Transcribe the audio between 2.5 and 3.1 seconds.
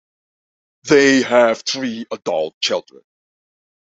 children.